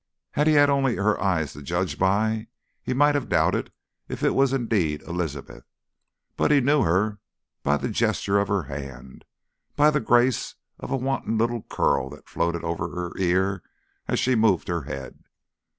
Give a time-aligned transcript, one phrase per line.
[0.31, 2.47] Had he had only her eyes to judge by
[2.81, 3.71] he might have doubted
[4.09, 5.63] if it was indeed Elizabeth,
[6.35, 7.19] but he knew her
[7.61, 9.25] by the gesture of her hand,
[9.75, 13.61] by the grace of a wanton little curl that floated over her ear
[14.07, 15.23] as she moved her head.